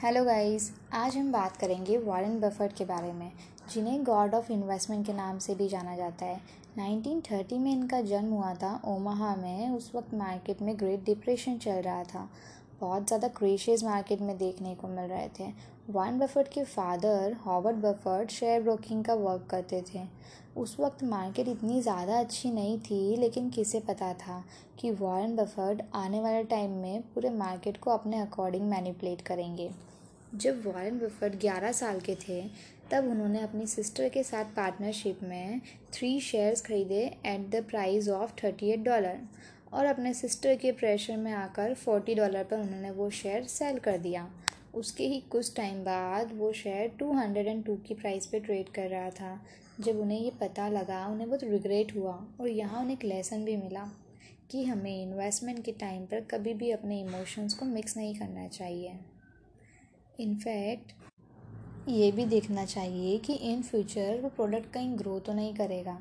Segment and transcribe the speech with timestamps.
[0.00, 3.30] Hello guys आज हम बात करेंगे वॉरेन बफेट के बारे में,
[3.72, 6.40] जिन्हें गॉड ऑफ़ इन्वेस्टमेंट के नाम से भी जाना जाता है।
[6.78, 11.80] 1930 में इनका जन्म हुआ था, ओमाहा में। उस वक्त मार्केट में ग्रेट डिप्रेशन चल
[11.82, 12.28] रहा था।
[12.80, 15.50] बहुत ज़्यादा क्रेशेज मार्केट में देखने को मिल रहे थे।
[15.90, 20.06] वॉरेन बफेट के father Howard Buffett share broking का वर्क करते थे।
[20.56, 24.42] उस वक्त मार्केट इतनी ज़्यादा अच्छी नहीं थी, लेकिन किसे पता था
[24.80, 29.70] कि वॉरेन बफेट आने वाले टाइम में पूरे मार्केट को अपने अकॉर्डिंग मैनिपुलेट करेंगे।
[30.34, 32.42] जब वॉरेन बफेट 11 साल के थे,
[32.90, 35.60] तब उन्होंने अपनी सिस्टर के साथ पार्टनरशिप में
[35.92, 39.18] थ्री शेयर्स खरीदे at the price of thirty eight dollar
[39.72, 43.98] और अपने सिस्टर के प्रेशर में आकर फोर्टी डॉलर पर उन्होंने वो शेयर सेल कर
[43.98, 44.28] दिया।
[44.74, 48.68] उसके ही कुछ टाइम बाद वो share two hundred and two की प्राइस पे ट्रेड
[48.68, 49.40] कर रहा था।
[49.80, 53.56] जब उन्हें ये पता लगा, उन्हें बहुत रिग्रेट हुआ और यहाँ उन्हें एक लेसन भी
[53.56, 53.90] मिला
[54.50, 58.98] कि हमें इन्वेस्टमेंट के टाइम पर कभी भी अपने इमोशंस को मिक्स नहीं करना चाहिए।
[60.20, 60.92] इनफैक्ट,
[61.88, 65.98] ये भी देखना चाहिए कि इन फ्यूचर वो प्रोडक्ट कहीं ग्रो तो नहीं करेगा।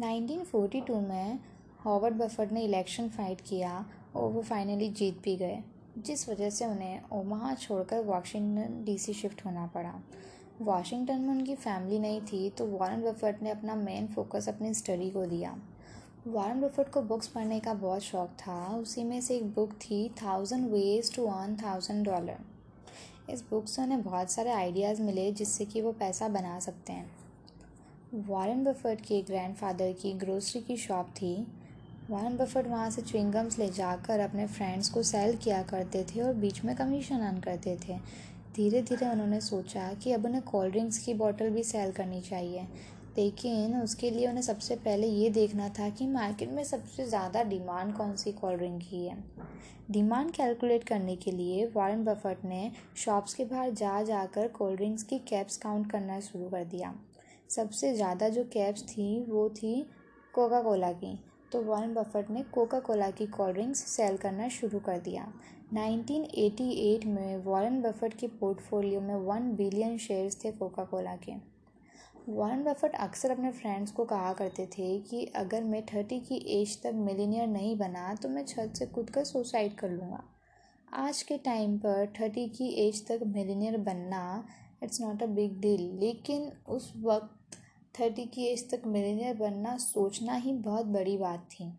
[0.00, 1.38] 1942 में
[1.84, 3.84] हॉवर्ड बफेट ने इलेक्शन फाइट किया
[4.16, 5.62] और वो फाइनली जीत भी गए,
[5.98, 9.94] जिस वजह से उन्हें ओमाहा छोड़कर वाशिंगटन डीसी शिफ्ट होना पड़ा।
[10.62, 15.10] वाशिंगटन में उनकी फैमिली नहीं थी तो वॉरेन बफेट ने अपना मेन फोकस अपनी स्टडी
[15.10, 15.56] को दिया।
[16.26, 20.08] वॉरेन बफेट को बुक्स पढ़ने का बहुत शौक था, उसी में से एक बुक थी,
[20.22, 22.38] thousand ways to earn thousand dollar.
[23.30, 27.10] इस बुक से उन्हें बहुत सारे आइडियाज़ मिले जिससे कि वो पैसा बना सकते हैं।
[28.14, 31.34] वॉरेन बफेट के ग्रैंडफादर की ग्रोसरी की शॉप थी।
[32.10, 36.34] वॉरेन बफेट वहाँ से च्विंगम्स ले जाकर अपने फ्रेंड्स को सेल किया करते थे और
[36.34, 37.98] बीच में कमीशन अर्न करते थे।
[38.56, 42.66] धीरे धीरे उन्होंने सोचा कि अब उन्हें कोल्ड ड्रिंक्स की बॉटल भी सेल करनी चाहिए।
[43.18, 47.92] लेकिन उसके लिए उन्हें सबसे पहले ये देखना था कि मार्केट में सबसे ज़्यादा डिमांड
[47.94, 49.16] कौन सी कोल्ड ड्रिंक की है।
[49.90, 55.02] डिमांड कैलकुलेट करने के लिए वॉरेन बफेट ने शॉप्स के बाहर जा जाकर कोल्ड ड्रिंक्स
[55.02, 56.94] की कैप्स काउंट करना शुरू कर दिया।
[57.50, 59.74] सबसे ज़्यादा जो कैप्स थी, वो थी
[60.34, 61.18] कोका कोला की।
[61.52, 65.26] तो वॉरेन बफेट ने कोका कोला की कोल्ड ड्रिंक्स सेल करना शुरू कर दिया।
[65.74, 71.32] 1988 में वॉरेन बफेट के पोर्टफोलियो में वन बिलियन शेयर्स थे कोका कोला के।
[72.28, 76.76] वॉरेन बफेट अक्सर अपने फ्रेंड्स को कहा करते थे कि अगर मैं थर्टी की एज
[76.82, 80.22] तक मिलीनियर नहीं बना तो मैं छत से कूद कर सुसाइड कर लूँगा।
[80.96, 84.22] आज के टाइम पर थर्टी की एज तक मिलीनियर बनना
[84.82, 87.56] it's not a big deal लेकिन उस वक्त
[87.94, 91.70] थर्टी की एज तक मिलीनियर बनना सोचना ही बहुत बड़ी बात थी।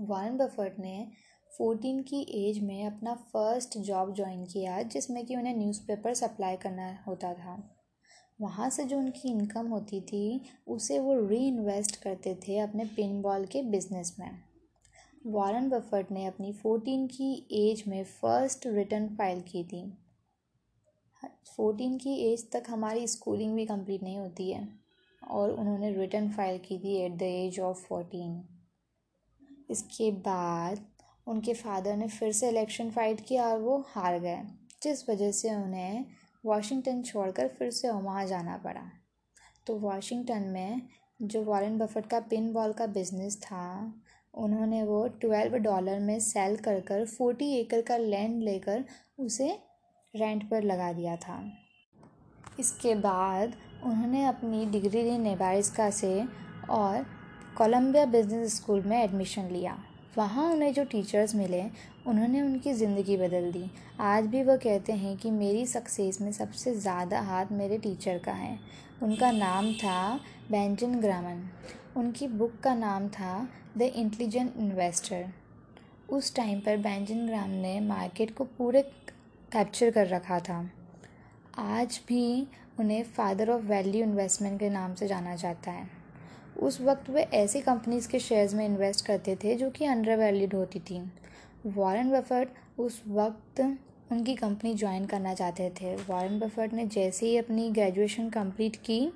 [0.00, 1.06] वॉरेन बफेट ने
[1.52, 6.90] फोर्टीन की एज में अपना फ़र्स्ट जॉब ज्वाइन किया, जिसमें कि उन्हें न्यूज़पेपर सप्लाई करना
[7.06, 7.56] होता था।
[8.38, 13.20] वहाँ से जो उनकी इनकम होती थी, उसे वो री इन्वेस्ट करते थे अपने पिन
[13.22, 14.30] बॉल के बिज़नेस में।
[15.26, 19.82] वॉरेन बफेट ने अपनी फोर्टीन की एज में फ़र्स्ट रिटर्न फ़ाइल की थी।
[21.48, 24.68] फोर्टीन की एज तक हमारी स्कूलिंग भी कंप्लीट नहीं होती है,
[25.22, 28.42] और उन्होंने रिटर्न फ़ाइल की थी at the age of fourteen
[29.70, 30.84] इसके बाद
[31.26, 34.42] उनके फादर ने फिर से इलेक्शन फाइट किया और वो हार गए,
[34.82, 36.04] जिस वजह से उन्हें
[36.46, 38.82] वाशिंगटन छोड़कर फिर से ओमाहा जाना पड़ा।
[39.66, 40.82] तो वाशिंगटन में
[41.22, 43.94] जो वॉरेन बफेट का पिन बॉल का बिज़नेस था,
[44.34, 48.84] उन्होंने वो ट्वेल्व डॉलर में सेल कर कर फोर्टी एकड़ का लैंड लेकर
[49.18, 49.58] उसे
[50.14, 51.52] रेंट पर लगा दिया था।
[52.60, 53.52] इसके बाद
[53.84, 56.24] उन्होंने अपनी डिग्री ली नेबारिस्का से
[56.70, 57.06] और
[57.58, 59.78] कोलंबिया बिज़नेस स्कूल में एडमिशन लिया।
[60.16, 61.62] वहाँ उन्हें जो टीचर्स मिले,
[62.06, 63.64] उन्होंने उनकी ज़िंदगी बदल दी।
[64.02, 68.32] आज भी वह कहते हैं कि मेरी सक्सेस में सबसे ज़्यादा हाथ मेरे टीचर का
[68.32, 68.58] है।
[69.02, 71.42] उनका नाम था बेंजन ग्रामन
[71.96, 75.26] उनकी बुक का नाम था द इंटेलिजेंट इन्वेस्टर
[76.10, 78.82] उस टाइम पर बेंजन ग्राम ने मार्केट को पूरे
[79.52, 80.58] कैप्चर कर रखा था।
[81.58, 82.46] आज भी
[82.80, 85.95] उन्हें फादर ऑफ़ वैल्यू इन्वेस्टमेंट के नाम से जाना जाता है।
[86.56, 90.54] उस वक्त वे ऐसी कंपनीज़ के शेयर्स में इन्वेस्ट करते थे जो कि अंडर वैल्यूड
[90.54, 91.00] होती थी।
[91.66, 93.60] वॉरेन बफेट उस वक्त
[94.12, 99.12] उनकी कंपनी ज्वाइन करना चाहते थे। वॉरेन बफेट ने जैसे ही अपनी ग्रेजुएशन कंप्लीट की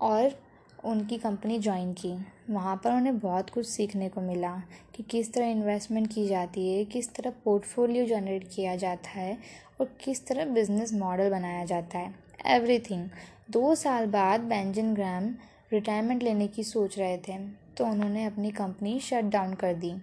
[0.00, 0.38] और
[0.84, 2.12] उनकी कंपनी ज्वाइन की,
[2.50, 4.50] वहाँ पर उन्हें बहुत कुछ सीखने को मिला
[4.94, 9.38] कि किस तरह इन्वेस्टमेंट की जाती है, किस तरह पोर्टफोलियो जनरेट किया जाता है
[9.80, 12.14] और किस तरह बिज़नेस मॉडल बनाया जाता है।
[12.46, 13.08] एवरीथिंग
[13.50, 15.34] दो साल बाद बेंजन ग्राम
[15.74, 17.38] रिटायरमेंट लेने की सोच रहे थे
[17.76, 19.94] तो उन्होंने अपनी कंपनी शट डाउन कर दी।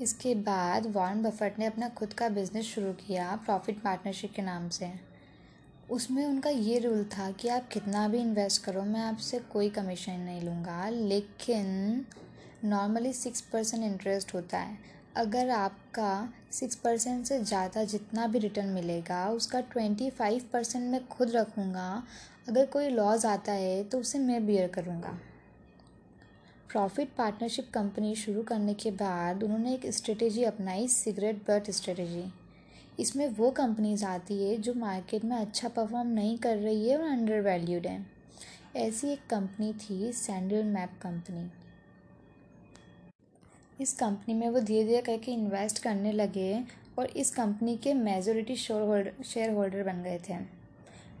[0.00, 4.68] इसके बाद वॉरेन बफेट ने अपना खुद का बिज़नेस शुरू किया प्रॉफिट पार्टनरशिप के नाम
[4.68, 4.90] से।
[5.90, 10.20] उसमें उनका ये रूल था कि आप कितना भी इन्वेस्ट करो, मैं आपसे कोई कमीशन
[10.20, 12.04] नहीं लूँगा, लेकिन
[12.64, 14.78] नॉर्मली सिक्स परसेंट इंटरेस्ट होता है।
[15.16, 21.06] अगर आपका सिक्स परसेंट से ज़्यादा जितना भी रिटर्न मिलेगा, उसका ट्वेंटी फाइव परसेंट मैं
[21.08, 22.02] खुद रखूँगा।
[22.48, 25.18] अगर कोई लॉस आता है तो उसे मैं बियर करूँगा।
[26.70, 32.24] प्रॉफिट पार्टनरशिप कंपनी शुरू करने के बाद उन्होंने एक स्ट्रेटेजी अपनाई सिगरेट बट स्ट्रेटेजी
[33.00, 37.08] इसमें वो कंपनीज़ आती है जो मार्केट में अच्छा परफॉर्म नहीं कर रही है और
[37.08, 38.04] अंडर वैल्यूड है।
[38.78, 41.50] ऐसी एक कंपनी थी सैंडल मैप कंपनी
[43.82, 46.62] इस कंपनी में वो धीरे धीरे करके इन्वेस्ट करने लगे
[46.98, 50.36] और इस कंपनी के majority share holder share holder बन गए थे।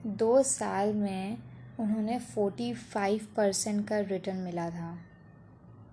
[0.08, 1.36] दो साल में
[1.80, 4.98] उन्होंने फोर्टी फाइव परसेंट का रिटर्न मिला था,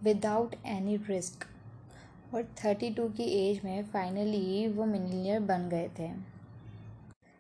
[0.04, 1.46] विदाउट एनी रिस्क।
[2.34, 6.10] और थर्टी टू की एज में फाइनली वो मिलीनियर बन गए थे।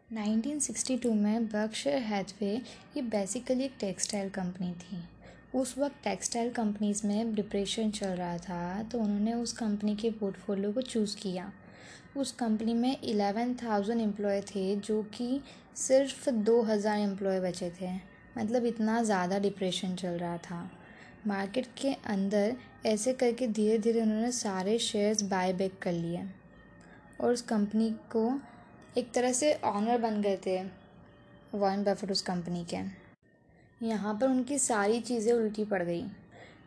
[0.09, 2.55] 1962 में बर्कशायर हैथवे
[2.95, 4.97] ये बेसिकली एक टेक्सटाइल कंपनी थी।
[5.53, 10.71] उस वक्त टेक्सटाइल कंपनीज़ में डिप्रेशन चल रहा था तो उन्होंने उस कंपनी के पोर्टफोलियो
[10.71, 11.51] को चूज़ किया।
[12.17, 15.41] उस कंपनी में इलेवन थाउज़ेंड एम्प्लॉय थे, जो कि
[15.77, 17.89] सिर्फ़ दो हज़ार एम्प्लॉय बचे थे।
[18.37, 20.69] मतलब इतना ज़्यादा डिप्रेशन चल रहा था।
[21.27, 22.55] मार्केट के अंदर
[22.85, 26.23] ऐसे करके धीरे धीरे उन्होंने सारे शेयर्स बाय बैक कर लिए
[27.21, 28.29] और उस कंपनी को
[28.97, 30.61] एक तरह से ऑनर बन गए थे,
[31.53, 32.77] वॉरेन बफेट उस कंपनी के।
[33.81, 36.03] यहाँ पर उनकी सारी चीज़ें उल्टी पड़ गई।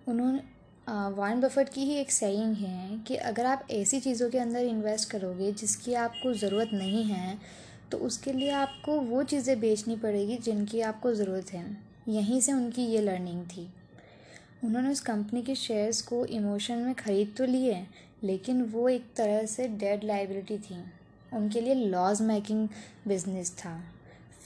[0.08, 0.40] उन्होंने
[1.12, 5.10] वाइन बफट की ही एक सेइंग है कि अगर आप ऐसी चीज़ों के अंदर इन्वेस्ट
[5.10, 7.38] करोगे जिसकी आपको ज़रूरत नहीं है
[7.90, 11.64] तो उसके लिए आपको वो चीज़ें बेचनी पड़ेगी जिनकी आपको ज़रूरत है।
[12.08, 13.68] यहीं से उनकी ये लर्निंग थी।
[14.64, 17.86] उन्होंने उस कंपनी के शेयर्स को इमोशन में ख़रीद तो लिए,
[18.24, 20.82] लेकिन वो एक तरह से डेड लाइबिलिटी थी।
[21.32, 22.68] उनके लिए लॉस मेकिंग
[23.08, 23.80] बिज़नेस था।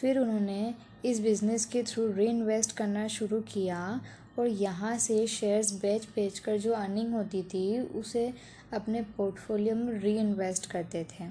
[0.01, 4.01] फिर उन्होंने इस बिज़नेस के थ्रू री इन्वेस्ट करना शुरू किया
[4.39, 8.33] और यहाँ से शेयर्स बेच बेच कर जो अर्निंग होती थी, उसे
[8.75, 11.29] अपने पोर्टफोलियो में री इन्वेस्ट करते थे।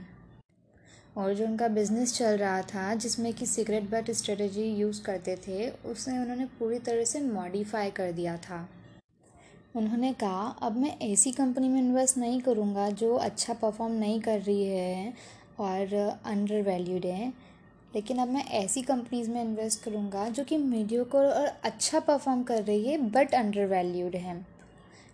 [1.17, 5.69] और जो उनका बिज़नेस चल रहा था, जिसमें कि सिगरेट बट स्ट्रेटजी यूज़ करते थे
[5.91, 8.67] उसे उन्होंने पूरी तरह से मॉडिफाई कर दिया था।
[9.75, 14.39] उन्होंने कहा, अब मैं ऐसी कंपनी में इन्वेस्ट नहीं करूँगा जो अच्छा परफॉर्म नहीं कर
[14.41, 15.13] रही है
[15.59, 15.93] और
[16.25, 17.33] अंडर वैल्यूड है।
[17.95, 22.63] लेकिन अब मैं ऐसी कंपनीज़ में इन्वेस्ट करूँगा जो कि मीडियोकर और अच्छा परफॉर्म कर
[22.63, 24.35] रही है बट अंडर वैल्यूड है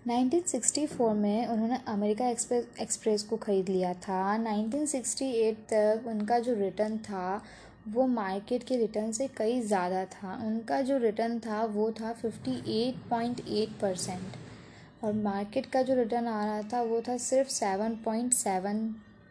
[0.09, 6.97] 1964 में उन्होंने अमेरिका एक्सप्रेस एक्सप्रेस को ख़रीद लिया था। 1968 तक उनका जो रिटर्न
[6.97, 7.41] था,
[7.87, 13.79] वो मार्केट के रिटर्न से कई ज़्यादा था। उनका जो रिटर्न था, वो था 58.8
[13.81, 18.83] परसेंट और मार्केट का जो रिटर्न आ रहा था, वो था सिर्फ़ 7.7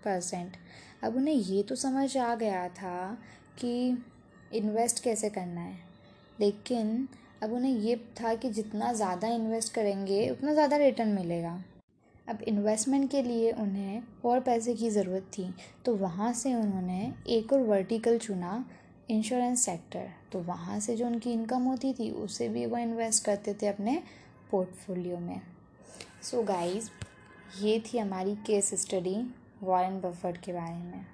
[0.05, 0.57] परसेंट
[1.05, 3.19] अब उन्हें ये तो समझ आ गया था
[3.61, 3.97] कि
[4.53, 5.79] इन्वेस्ट कैसे करना है।
[6.39, 7.09] लेकिन
[7.43, 11.63] अब उन्हें ये था कि जितना ज़्यादा इन्वेस्ट करेंगे, उतना ज़्यादा रिटर्न मिलेगा।
[12.27, 15.53] अब इन्वेस्टमेंट के लिए उन्हें और पैसे की ज़रूरत थी
[15.85, 18.65] तो वहाँ से उन्होंने एक और वर्टिकल चुना
[19.11, 23.55] इंश्योरेंस सेक्टर तो वहाँ से जो उनकी इनकम होती थी, उसे भी वो इन्वेस्ट करते
[23.63, 24.03] थे अपने
[24.51, 25.41] पोर्टफोलियो में।
[26.23, 26.91] सो so गाइस
[27.61, 29.17] ये थी हमारी केस स्टडी
[29.63, 31.07] वॉरेन बफट के बारे में।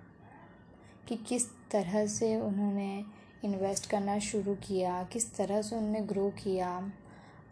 [1.08, 3.04] कि किस तरह से उन्होंने
[3.44, 6.92] इन्वेस्ट करना शुरू किया, किस तरह से उन्होंने ग्रो किया।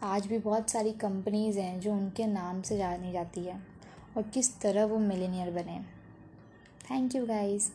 [0.03, 3.61] आज भी बहुत सारी कंपनीज़ हैं जो उनके नाम से जानी जाती है
[4.17, 5.79] और किस तरह वो मिलेनियर बने।
[6.91, 7.69] Thank you guys